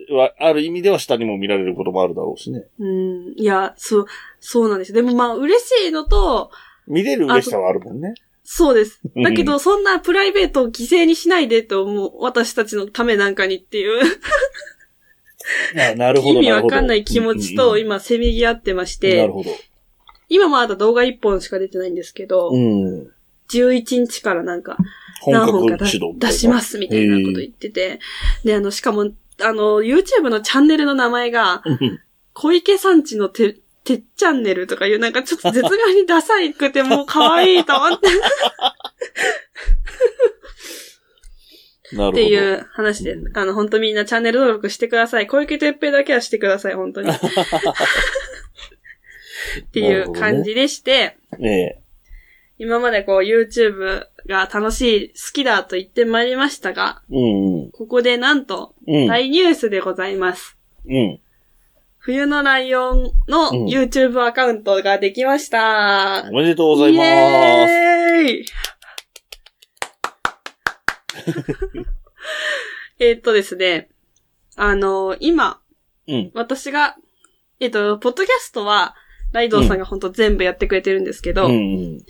[0.10, 2.66] う、わある意味では下にも見られることもあるだろうしね。
[2.80, 3.34] うん。
[3.36, 4.06] いや、そう、
[4.39, 4.94] そうなんです。
[4.94, 6.52] でもまあ嬉しいのと、
[6.88, 8.13] 見れる嬉しさはあるもんね。
[8.43, 8.99] そうです。
[9.15, 14.01] うんだけど、そんなプライベートを犠牲にしないでと思う、私たちのためなんかにっていう。
[15.75, 16.39] あなるほど。
[16.39, 19.51] 意味わかんない気持ちとうん今せめぎ合ってましうんなてる、ほど。
[20.29, 23.12] 今まだ動画1本しか出てないんですけど、うん。
[23.49, 24.77] 11日からなんか
[25.21, 27.99] 本何本か出しますみたいなこと言ってて、
[28.43, 31.99] で、あの、しかも、あの、YouTube のチャンネルの名前が、うん
[32.36, 38.08] 小池さんちのて、てっチャンネルとかいうなんかちょっと絶妙にダサいくてもう可愛いと思って
[41.93, 42.12] なるほど。
[42.12, 45.28] っていう話で、あの、本当みんなチャンネル登録してください。
[45.28, 47.10] 小池徹平だけはしてください、本当に。
[47.12, 47.13] っ
[49.72, 51.80] ていう感じでして、ね
[52.60, 57.15] 今までこう YouTube が楽しい、好きだと言ってまいりましたが、え。
[57.15, 58.96] うんここでなんとうん。
[58.96, 59.08] うん。
[59.08, 60.58] 大ニュースでございます。
[60.88, 61.19] うん。
[62.06, 66.26] 冬のライオンのうん YouTube アカウントができました。
[66.30, 67.08] おめでとうございイます。
[67.08, 68.46] エーイ
[73.00, 73.88] えーっとですね、
[74.58, 75.62] あの今、
[76.10, 76.32] うん。
[76.34, 76.98] 私が、
[77.62, 78.96] えっと、ポッドキャストは、
[79.32, 82.04] ライドウさんが本当全部やってくれてるんですけど、うん。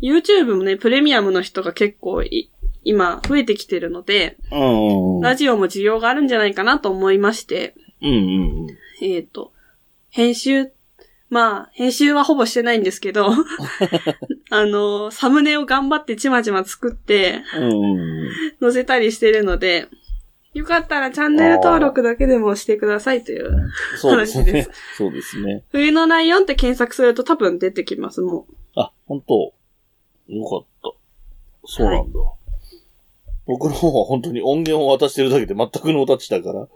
[0.00, 2.50] YouTube もね、プレミアムの人が結構い
[2.82, 5.16] 今増えてきてるので、うん。
[5.16, 5.20] うん。
[5.20, 8.10] ラジオも需要があるんじゃないかなと思いまして、うん。
[8.10, 8.66] うん。
[9.02, 9.52] えっ、と、
[10.10, 10.72] 編集、
[11.28, 13.30] まあ、編集はほぼしてないんですけど、
[14.50, 18.28] あの、サムネを頑張ってちまちま作ってうん。
[18.60, 19.88] 載せたりしてるので、
[20.52, 23.70] よかったらチャンネル登録だけでもしてくださいという。
[23.96, 24.68] そうです話でね。
[24.96, 25.62] そうですね。
[25.70, 28.54] 冬のライオンって検索すると多分出てきます、もう。
[28.74, 29.52] あ、本当
[30.28, 30.92] よかった。
[31.66, 32.18] そうなんだ。
[33.46, 36.68] 僕の方は本当に音源を渡してるだけで全くノータッチだから、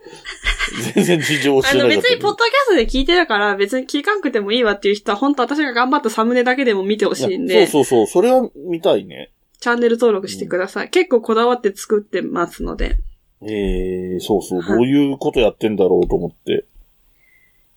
[0.94, 2.16] 全然事情をしあのてなかったけど。
[2.16, 8.22] 別にポッドキャストで聞いてるから別に聞かんくてもいいわっていう人は本当私が頑張ったサムネだけでも見てほしいんいで、やそうそうそう。
[8.22, 9.30] それは見たいね。
[9.60, 10.90] チャンネル登録してください。
[10.90, 12.98] 結構こだわって作ってますので。
[13.42, 14.60] ええそうそう。
[14.60, 16.66] はいどういうことやってんだろうと思って。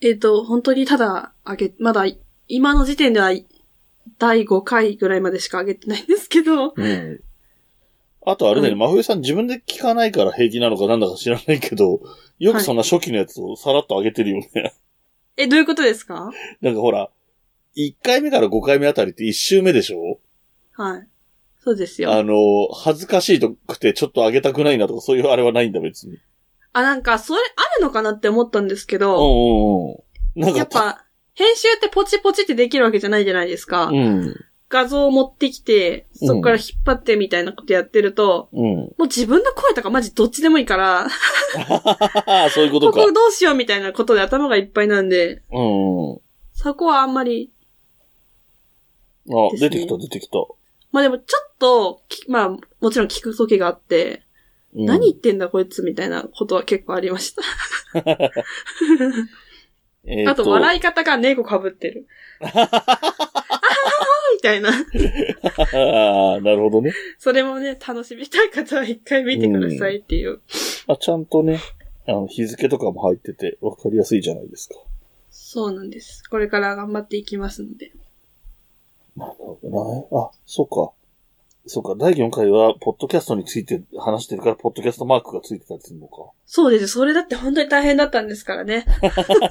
[0.02, 2.06] えっ、と、本当にただ上げ、まだ
[2.48, 3.32] 今の時点では
[4.20, 7.22] 第5回ぐらいまでしか上げてないんですけど、うん。
[8.30, 12.02] あとあれだよね、うん真冬さん自分で聞かないから平気なのかなんだか知らないけど、
[12.40, 14.74] よくそんな初期のやつをさらっと上げてるよね。
[15.38, 16.32] え、どういうことですか？
[16.62, 17.10] なんかほら、
[17.78, 20.20] 1回目から5回目あたりって1周目でしょ？
[20.74, 21.08] はい。
[21.64, 22.14] そうですよ。
[22.14, 26.18] あの、恥ずかしいとくてちょっと上げたくないなとかそういうあれはないんだ別に。
[26.74, 30.42] あ、なんか、それあるのかなって思ったんですけうんど、うんうん。
[30.42, 33.88] なんか、やっぱ、編集ってポチポチってできるわけじゃないじゃないですか。
[33.88, 34.36] うん。
[34.70, 38.76] 画像を持ってきて、そこから引っ張ってみたいなことやってると、うん。
[38.76, 41.08] もう自分の声とかマジどっちでもいいから、
[42.52, 43.00] そういうことか。
[43.00, 46.22] ここどうしようみたいなことで頭がいっぱいなんで、うんうん。
[46.54, 47.52] そこはあんまり、
[49.26, 50.38] ね出てきた出てきた。
[50.92, 54.24] まあでもちょっと、きまあもちろん聞く時があって、
[54.76, 57.42] うん何言ってんだこいつみたいなことは結構ありました。
[60.06, 62.08] えーあと笑い方が猫被ってる。
[64.38, 64.70] みたいな。
[64.70, 66.94] ああ、なるほどね。
[67.18, 70.40] それもね、楽しみたい方は一回見てくださいっていう。
[70.88, 71.60] あ、ちゃんとね、
[72.08, 74.76] あの、日付とかも入ってて、わかりやすいじゃないですか。
[75.32, 76.24] そうなんです。
[76.30, 77.92] これから頑張っていきますので。
[79.16, 79.70] なるほど
[80.16, 80.26] な。
[80.26, 80.92] あ、そうか。
[81.68, 81.96] そうか。
[81.98, 86.32] 第4回は、ポッドキャストについて話してるから、ポッドキャストマークがついてたりするのか。
[86.46, 86.88] そうです。
[86.88, 88.86] それだって本当に大変だったんですからね。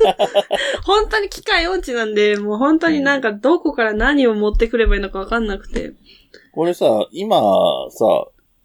[0.85, 5.93] 本当に機械音痴なんで、もう本当になんかどこから何を持ってくればいいのかわかんなくて。
[6.53, 7.37] これさ、今
[7.91, 8.05] さ、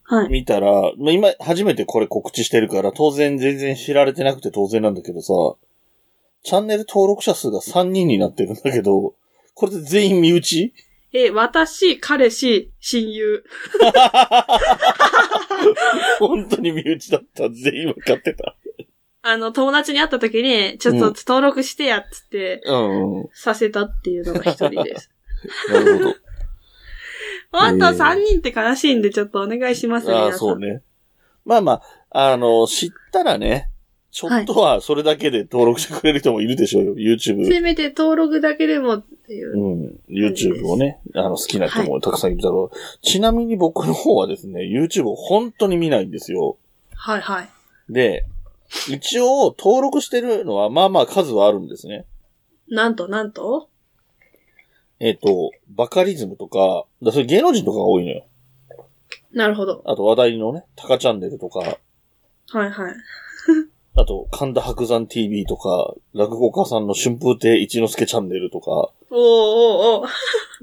[0.03, 0.29] はい。
[0.29, 5.33] 見たら、まあ、今、初めてこれ告知してるから、当然全然知られてなくて当然なんだけどさ、
[6.43, 9.13] チャンネル登録者数が3人になってるんだけど、
[9.53, 10.73] これで全員身内？
[11.13, 13.43] え、私、彼氏、親友。
[16.19, 17.49] 本当に身内だった。
[17.49, 18.55] 全員分かってた。
[19.23, 23.29] あの、友達に会った時に、ちょっと登録してやっつって、うんうん。
[23.33, 25.11] させたっていうのが一人です。
[25.69, 26.15] なるほど。
[27.53, 30.33] あとえー三人って悲しいんで、ちょっとお願いします、ああ。
[30.33, 30.81] そうね。
[31.43, 33.70] まあまあ、あの、知ったらね、
[34.11, 36.95] ちょっとはそれだけで登録してくれる人もいるでしょうよ。
[36.95, 37.47] YouTube。
[37.47, 39.75] せめて登録だけでもっていうう。
[39.75, 39.99] ん。
[40.09, 42.77] YouTube をね、あの、好きな人もたくさんいるだろう。
[43.01, 46.57] ちなみに僕の方はですね、YouTube を本当に見ないんですよ。
[46.93, 47.49] はいはい。
[47.89, 48.25] で、
[48.89, 52.05] 一応登録してるのはまあまあ数はあるんですね。
[52.67, 53.69] なんとなんと？
[54.99, 58.25] えっ、と、バカリズムとか、だそれ芸能人とかが多いのよ。
[59.31, 59.81] なるほど。
[59.85, 61.77] あと話題のね、タカチャンネルとか、はい
[62.49, 62.71] はい。
[63.95, 70.07] あと、神田伯山 TV とか、落語家さんの春風亭一之輔チャンネルとか、おーおーおー。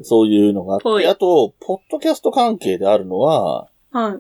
[0.03, 1.05] そういうのがあっはい。
[1.05, 4.19] て、あと、ポッドキャスト関係であるのは、は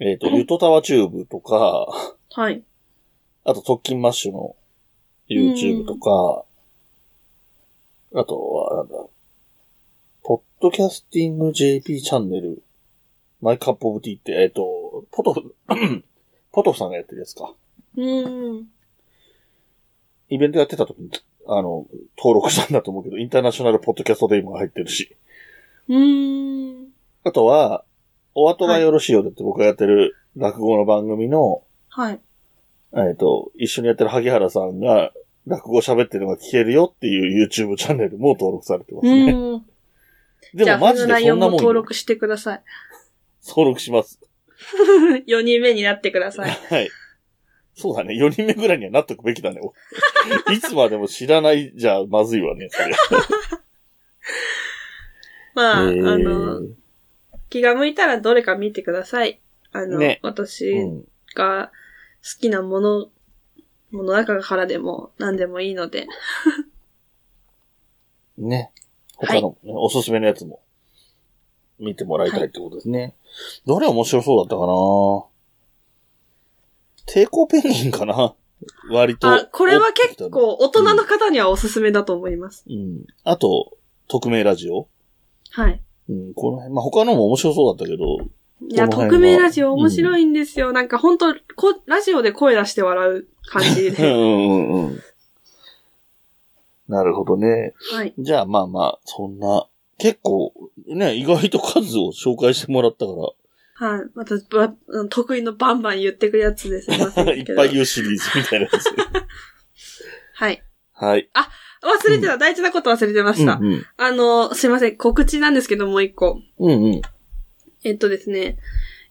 [0.00, 0.04] い。
[0.04, 1.86] えっ、と、ゆとたわチューブとか、
[2.30, 2.62] はい。
[3.44, 4.56] あと、特勤マッシュの
[5.28, 6.44] YouTube とか、
[8.18, 8.94] あとは、なんだ、
[10.22, 12.62] podcasting JP チャンネル、
[13.42, 15.54] My Cup of Tea って、えっ、と、ポトフ、
[16.52, 17.54] ポトフさんがやってるやつか。
[17.96, 18.68] うん。
[20.28, 21.10] イベントやってた時に、
[21.46, 21.86] あの、
[22.16, 25.16] 登録したんだと思うけど、 International Podcast Day も入ってるし。
[25.88, 26.88] うん。
[27.24, 27.84] あとは、
[28.34, 32.20] お後がよろしいようでって僕がやってる落語の番組の、はい。
[32.96, 35.12] えっ、と、一緒にやってる萩原さんが
[35.46, 39.32] 落語喋ってるのが聞けるよっていう YouTube チャンネルも登録されてますね。
[39.32, 39.64] うん。
[40.54, 42.62] でもマジでそんなもんよ登録してください。
[43.46, 44.20] 登録します。
[45.26, 46.50] 4人目になってください。
[46.70, 46.88] はい。
[47.74, 48.14] そうだね。
[48.14, 49.60] 4人目ぐらいにはなっとくべきだね。
[50.52, 52.94] いつまでも知らないじゃまずいわね、それ。
[55.54, 56.62] まあ、えーあの、
[57.50, 59.40] 気が向いたらどれか見てください。
[59.72, 61.04] あの、ね私うん。
[61.34, 61.72] が
[62.22, 63.10] 好きなもの、
[63.90, 66.06] もの中からでも何でもいいので。
[68.38, 68.72] ね。
[69.16, 70.60] 他の、ねおすすめのやつも
[71.78, 73.14] 見てもらいたいってことですね。
[73.66, 75.33] どれ面白そうだったかな？
[77.06, 78.34] 抵抗ペンギンかな？
[78.90, 79.28] 割と。
[79.28, 82.64] あ、これは結構大人の方にはおすすめだと思います。
[82.68, 83.04] うん。
[83.24, 83.76] あと、
[84.08, 84.88] 匿名ラジオ？
[85.50, 85.80] はい。
[86.08, 88.18] うん、この辺、まあ、他のも面白そうだったけど、
[88.70, 90.72] いや、匿名ラジオ面白いんですよ。
[90.72, 94.12] なんか本当こ、ラジオで声出して笑う感じ うんで。
[94.12, 95.00] うんうんうん。
[96.88, 97.74] なるほどね。
[97.92, 98.14] はい。
[98.18, 99.66] じゃあまあまあ、そんな、
[99.98, 100.52] 結構、
[100.86, 103.12] ね、意外と数を紹介してもらったか
[103.74, 104.00] はい。
[104.14, 104.74] また、ば
[105.08, 106.94] 得意のバンバン言ってくるやつですい。
[107.40, 108.88] いっぱい言うシリーズみたいなやつ。
[110.34, 110.62] はい。
[110.92, 111.28] はい。
[111.84, 113.54] 忘れてた、大事なこと忘れてました。
[113.54, 113.86] うんうん。
[113.96, 114.96] あの、すいません。
[114.96, 116.40] 告知なんですけど、もう一個。
[116.58, 117.02] うんうん。
[117.82, 118.58] えっとですね、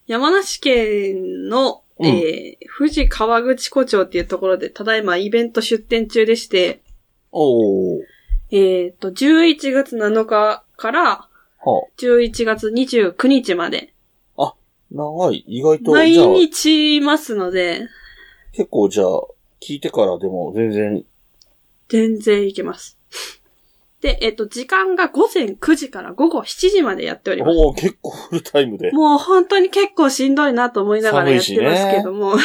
[0.08, 6.82] 山梨県の、うんえー、富士河口湖町っていうところで、ただいまイベント出店中でして、
[7.32, 8.02] おー。
[8.52, 13.93] えっと、11月7日からは11月29日まで、あ。
[14.94, 15.44] 長い。
[15.48, 17.88] 意外と、毎日いますので、
[18.54, 19.08] 結構じゃあ、
[19.62, 21.04] 聞いてからでも全然、
[21.90, 22.98] 全然いけます。
[24.02, 27.58] で、えっと、時間が午前9時から午後7時までやっております。
[27.58, 28.92] おー、結構フルタイムで。
[28.92, 32.36] もう本当に結構しんどいなと思いながらやってますけども。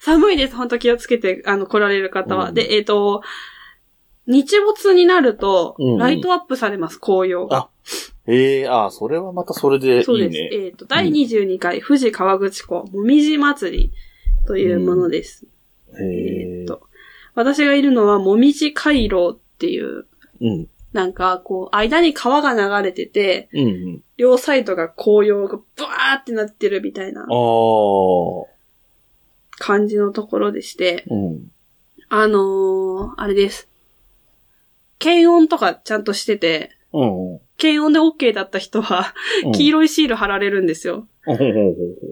[0.00, 0.54] 寒い です。
[0.54, 2.48] 本当気をつけて、あの、来られる方は。
[2.48, 3.22] うんで、えっ、と、
[4.26, 7.56] 日没になるとうんうん、ライトアップされます、紅葉が。
[7.56, 7.68] あ
[8.26, 10.02] ええああ、それはまたそれでいいね。
[10.04, 10.38] そうです。
[10.38, 13.92] えっ、と、第22回富士河口湖もみじ祭り
[14.46, 15.46] というものです。
[15.98, 16.82] へええっ、と、
[17.34, 20.06] 私がいるのはもみじ回廊っていう、
[20.40, 20.68] うん。
[20.92, 24.02] なんか、こう、間に川が流れてて、うんうん。
[24.16, 27.26] 両サイドが紅葉がブワーってなってるみたいな。
[29.58, 31.50] 感じのところでして、うん。
[32.08, 33.68] あのー、あれです。
[35.00, 37.40] 検温とかちゃんとしてて、うんうん。
[37.56, 41.06] 検温で OK だった人は、うん黄色いシール貼られるんですよ。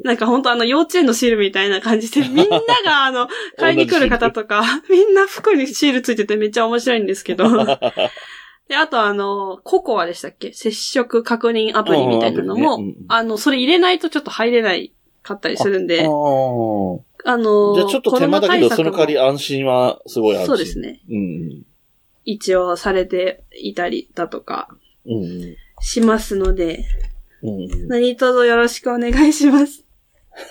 [0.05, 3.29] なんか本当あの幼稚園のシールみたいな感じで、 みんながあの、
[3.59, 7.45] 買いに来る方とか、みんな服にシールついててめっちゃ面白いんですけど。
[8.69, 10.53] で、あとあの、ココアでしたっけ？
[10.53, 17.75] 接触確認アプリみたいなのも、うんうんうんあの、それ入れないとちょっと入れないかったりするんで、ああのあ。
[17.75, 20.47] じゃあちょっと手間だけど、その代わりあ安心はすごい安心。
[20.47, 20.79] そうです。
[20.79, 21.01] ね。
[21.11, 21.63] うん
[22.25, 24.69] 一応されていたりだとか
[25.81, 26.85] しますので、
[27.43, 27.49] うん。
[27.49, 27.89] うん。
[27.89, 29.85] 何卒よろしくお願いします。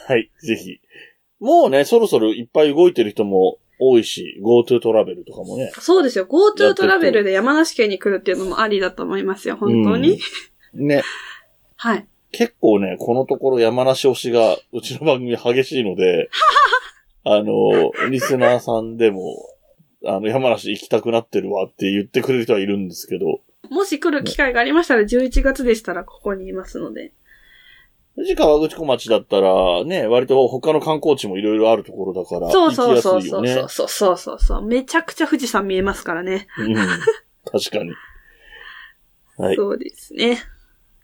[0.07, 0.79] はい、ぜひ。
[1.39, 5.71] もうね、そろそろいっぱい動いてる人も多いし、GoTo トラベルとかもね。
[5.79, 6.25] そうですよ。
[6.25, 9.55] GoTo トラベルで山梨県に来るっていうのもありだと思いますよ。
[9.55, 10.19] 本当に。
[10.73, 11.01] ね。
[11.77, 12.07] はい。
[12.31, 16.29] 結構ね、このところ山梨推しが、うちの番組激しいので、
[17.23, 19.35] あの、リスナーさんでも、
[20.05, 23.41] あの、山梨行きたくなってるわって言ってくれる人はいるんですけど、
[23.73, 27.13] もし来る機会がありましたら、11月でしたらここにいますので。
[28.17, 33.53] 富士川口湖町だったら、ね、割と他の観光地もいろいろあるところだから、そうそうそう行きやすいよね。
[33.53, 34.61] そうそうそうそうそうそう。
[34.67, 36.47] めちゃくちゃ富士山見えますからね。
[36.59, 36.75] うん。
[36.75, 36.97] 確
[37.71, 37.91] かに。
[39.37, 39.55] はい。
[39.55, 40.37] そうですね。